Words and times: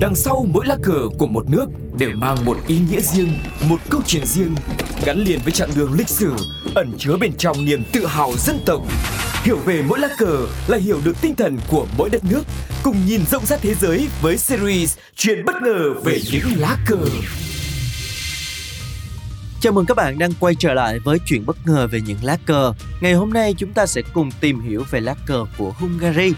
Đằng 0.00 0.14
sau 0.14 0.46
mỗi 0.52 0.66
lá 0.66 0.76
cờ 0.82 1.08
của 1.18 1.26
một 1.26 1.50
nước 1.50 1.66
đều 1.98 2.10
mang 2.14 2.44
một 2.44 2.56
ý 2.66 2.78
nghĩa 2.90 3.00
riêng, 3.00 3.38
một 3.68 3.76
câu 3.90 4.00
chuyện 4.06 4.26
riêng, 4.26 4.54
gắn 5.04 5.18
liền 5.18 5.40
với 5.44 5.52
chặng 5.52 5.70
đường 5.76 5.92
lịch 5.92 6.08
sử, 6.08 6.32
ẩn 6.74 6.92
chứa 6.98 7.16
bên 7.16 7.32
trong 7.38 7.64
niềm 7.64 7.82
tự 7.92 8.06
hào 8.06 8.32
dân 8.38 8.58
tộc. 8.66 8.82
Hiểu 9.42 9.56
về 9.56 9.82
mỗi 9.88 9.98
lá 9.98 10.08
cờ 10.18 10.46
là 10.68 10.78
hiểu 10.78 11.00
được 11.04 11.20
tinh 11.20 11.34
thần 11.34 11.58
của 11.68 11.86
mỗi 11.98 12.10
đất 12.10 12.24
nước, 12.24 12.42
cùng 12.82 12.96
nhìn 13.06 13.20
rộng 13.30 13.46
rãi 13.46 13.58
thế 13.62 13.74
giới 13.74 14.08
với 14.22 14.36
series 14.36 14.96
Chuyện 15.16 15.44
bất 15.44 15.54
ngờ 15.62 15.94
về 16.04 16.20
những 16.32 16.44
lá 16.56 16.76
cờ. 16.86 16.98
Chào 19.60 19.72
mừng 19.72 19.86
các 19.86 19.96
bạn 19.96 20.18
đang 20.18 20.32
quay 20.40 20.54
trở 20.58 20.74
lại 20.74 20.98
với 20.98 21.18
chuyện 21.26 21.46
bất 21.46 21.56
ngờ 21.66 21.86
về 21.86 22.00
những 22.00 22.18
lá 22.22 22.38
cờ. 22.46 22.72
Ngày 23.00 23.14
hôm 23.14 23.32
nay 23.32 23.54
chúng 23.58 23.72
ta 23.72 23.86
sẽ 23.86 24.02
cùng 24.14 24.30
tìm 24.40 24.60
hiểu 24.60 24.84
về 24.90 25.00
lá 25.00 25.14
cờ 25.26 25.44
của 25.58 25.70
Hungary. 25.70 26.32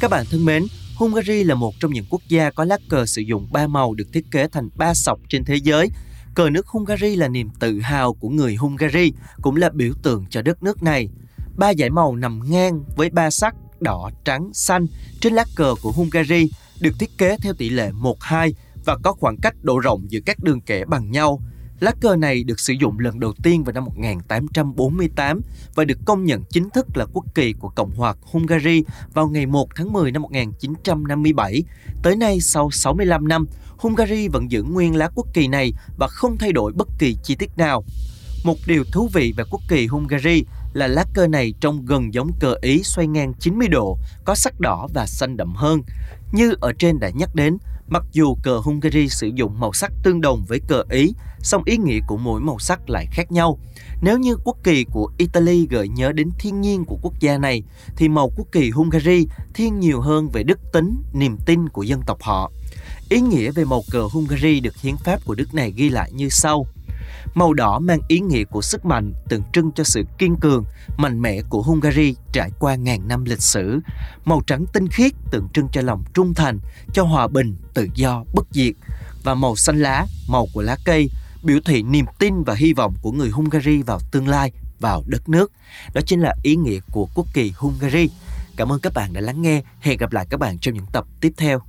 Các 0.00 0.10
bạn 0.10 0.24
thân 0.30 0.44
mến, 0.44 0.66
Hungary 0.96 1.44
là 1.44 1.54
một 1.54 1.74
trong 1.80 1.92
những 1.92 2.04
quốc 2.10 2.22
gia 2.28 2.50
có 2.50 2.64
lá 2.64 2.78
cờ 2.88 3.06
sử 3.06 3.22
dụng 3.22 3.48
ba 3.52 3.66
màu 3.66 3.94
được 3.94 4.12
thiết 4.12 4.30
kế 4.30 4.48
thành 4.48 4.68
ba 4.74 4.94
sọc 4.94 5.20
trên 5.28 5.44
thế 5.44 5.56
giới. 5.56 5.88
Cờ 6.34 6.50
nước 6.50 6.66
Hungary 6.66 7.16
là 7.16 7.28
niềm 7.28 7.50
tự 7.60 7.80
hào 7.80 8.14
của 8.14 8.28
người 8.28 8.54
Hungary, 8.54 9.12
cũng 9.42 9.56
là 9.56 9.70
biểu 9.70 9.92
tượng 10.02 10.24
cho 10.30 10.42
đất 10.42 10.62
nước 10.62 10.82
này. 10.82 11.08
Ba 11.56 11.74
dải 11.74 11.90
màu 11.90 12.16
nằm 12.16 12.40
ngang 12.50 12.84
với 12.96 13.10
ba 13.10 13.30
sắc 13.30 13.54
đỏ, 13.80 14.10
trắng, 14.24 14.50
xanh 14.52 14.86
trên 15.20 15.32
lá 15.32 15.44
cờ 15.56 15.74
của 15.82 15.92
Hungary 15.92 16.50
được 16.80 16.92
thiết 17.00 17.18
kế 17.18 17.36
theo 17.42 17.52
tỷ 17.52 17.70
lệ 17.70 17.90
1-2 17.90 18.52
và 18.84 18.96
có 19.02 19.12
khoảng 19.12 19.36
cách 19.42 19.54
độ 19.62 19.78
rộng 19.78 20.06
giữa 20.08 20.20
các 20.26 20.36
đường 20.42 20.60
kẻ 20.60 20.84
bằng 20.84 21.10
nhau– 21.10 21.40
Lá 21.84 21.92
cờ 22.00 22.16
này 22.16 22.44
được 22.44 22.60
sử 22.60 22.72
dụng 22.72 22.98
lần 22.98 23.20
đầu 23.20 23.32
tiên 23.42 23.64
vào 23.64 23.72
năm 23.72 23.84
1848 23.84 25.40
và 25.74 25.84
được 25.84 25.98
công 26.04 26.24
nhận 26.24 26.44
chính 26.50 26.70
thức 26.70 26.96
là 26.96 27.06
quốc 27.12 27.24
kỳ 27.34 27.52
của 27.52 27.68
Cộng 27.68 27.90
hòa 27.96 28.14
Hungary 28.22 28.82
vào 29.14 29.28
ngày 29.28 29.46
1 29.46 29.68
tháng 29.76 29.92
10 29.92 30.12
năm 30.12 30.22
1957. 30.22 31.62
Tới 32.02 32.16
nay, 32.16 32.40
sau 32.40 32.70
65 32.70 33.28
năm, 33.28 33.46
Hungary 33.76 34.28
vẫn 34.28 34.50
giữ 34.50 34.62
nguyên 34.62 34.96
lá 34.96 35.10
quốc 35.14 35.26
kỳ 35.34 35.48
này 35.48 35.72
và 35.98 36.08
không 36.08 36.36
thay 36.38 36.52
đổi 36.52 36.72
bất 36.72 36.88
kỳ 36.98 37.16
chi 37.22 37.34
tiết 37.34 37.50
nào. 37.56 37.84
Một 38.44 38.56
điều 38.66 38.84
thú 38.92 39.08
vị 39.12 39.34
về 39.36 39.44
quốc 39.50 39.60
kỳ 39.68 39.86
Hungary 39.86 40.44
là 40.72 40.86
lá 40.86 41.04
cờ 41.14 41.26
này 41.26 41.54
trông 41.60 41.86
gần 41.86 42.14
giống 42.14 42.30
cờ 42.40 42.54
Ý 42.62 42.82
xoay 42.82 43.06
ngang 43.06 43.34
90 43.40 43.68
độ, 43.68 43.98
có 44.24 44.34
sắc 44.34 44.60
đỏ 44.60 44.88
và 44.94 45.06
xanh 45.06 45.36
đậm 45.36 45.54
hơn. 45.54 45.82
Như 46.32 46.54
ở 46.60 46.72
trên 46.78 47.00
đã 47.00 47.10
nhắc 47.14 47.34
đến, 47.34 47.58
Mặc 47.88 48.04
dù 48.12 48.34
cờ 48.42 48.58
Hungary 48.58 49.08
sử 49.08 49.30
dụng 49.34 49.60
màu 49.60 49.72
sắc 49.72 49.92
tương 50.02 50.20
đồng 50.20 50.44
với 50.48 50.60
cờ 50.68 50.82
Ý, 50.90 51.12
song 51.38 51.62
ý 51.66 51.76
nghĩa 51.76 51.98
của 52.06 52.16
mỗi 52.16 52.40
màu 52.40 52.58
sắc 52.58 52.90
lại 52.90 53.06
khác 53.10 53.32
nhau. 53.32 53.58
Nếu 54.02 54.18
như 54.18 54.36
quốc 54.44 54.56
kỳ 54.64 54.84
của 54.84 55.10
Italy 55.18 55.66
gợi 55.70 55.88
nhớ 55.88 56.12
đến 56.12 56.30
thiên 56.38 56.60
nhiên 56.60 56.84
của 56.84 56.98
quốc 57.02 57.20
gia 57.20 57.38
này, 57.38 57.62
thì 57.96 58.08
màu 58.08 58.30
quốc 58.36 58.46
kỳ 58.52 58.70
Hungary 58.70 59.26
thiên 59.54 59.80
nhiều 59.80 60.00
hơn 60.00 60.28
về 60.28 60.42
đức 60.42 60.58
tính, 60.72 61.02
niềm 61.12 61.36
tin 61.46 61.68
của 61.68 61.82
dân 61.82 62.02
tộc 62.06 62.22
họ. 62.22 62.52
Ý 63.08 63.20
nghĩa 63.20 63.50
về 63.50 63.64
màu 63.64 63.82
cờ 63.90 64.02
Hungary 64.12 64.60
được 64.60 64.76
hiến 64.76 64.96
pháp 64.96 65.24
của 65.24 65.34
nước 65.34 65.54
này 65.54 65.72
ghi 65.76 65.88
lại 65.88 66.12
như 66.12 66.28
sau. 66.28 66.66
Màu 67.34 67.54
đỏ 67.54 67.78
mang 67.78 68.00
ý 68.08 68.20
nghĩa 68.20 68.44
của 68.44 68.62
sức 68.62 68.84
mạnh, 68.84 69.12
tượng 69.28 69.42
trưng 69.52 69.72
cho 69.72 69.84
sự 69.84 70.04
kiên 70.18 70.36
cường, 70.40 70.64
mạnh 70.96 71.22
mẽ 71.22 71.42
của 71.48 71.62
Hungary 71.62 72.14
trải 72.32 72.50
qua 72.58 72.74
ngàn 72.74 73.08
năm 73.08 73.24
lịch 73.24 73.42
sử. 73.42 73.80
Màu 74.24 74.42
trắng 74.46 74.64
tinh 74.72 74.88
khiết 74.88 75.12
tượng 75.30 75.48
trưng 75.54 75.68
cho 75.72 75.80
lòng 75.80 76.04
trung 76.14 76.34
thành, 76.34 76.58
cho 76.92 77.02
hòa 77.04 77.28
bình, 77.28 77.56
tự 77.74 77.88
do, 77.94 78.24
bất 78.34 78.46
diệt. 78.50 78.74
Và 79.22 79.34
màu 79.34 79.56
xanh 79.56 79.80
lá, 79.80 80.06
màu 80.28 80.46
của 80.52 80.62
lá 80.62 80.76
cây, 80.84 81.10
biểu 81.42 81.58
thị 81.64 81.82
niềm 81.82 82.06
tin 82.18 82.42
và 82.42 82.54
hy 82.54 82.72
vọng 82.72 82.94
của 83.02 83.12
người 83.12 83.30
Hungary 83.30 83.82
vào 83.82 84.00
tương 84.10 84.28
lai, 84.28 84.52
vào 84.80 85.02
đất 85.06 85.28
nước. 85.28 85.52
Đó 85.94 86.00
chính 86.06 86.20
là 86.20 86.34
ý 86.42 86.56
nghĩa 86.56 86.78
của 86.92 87.08
quốc 87.14 87.26
kỳ 87.34 87.52
Hungary. 87.56 88.08
Cảm 88.56 88.72
ơn 88.72 88.80
các 88.80 88.92
bạn 88.94 89.12
đã 89.12 89.20
lắng 89.20 89.42
nghe. 89.42 89.62
Hẹn 89.80 89.98
gặp 89.98 90.12
lại 90.12 90.26
các 90.30 90.40
bạn 90.40 90.58
trong 90.58 90.74
những 90.74 90.86
tập 90.92 91.04
tiếp 91.20 91.32
theo. 91.36 91.60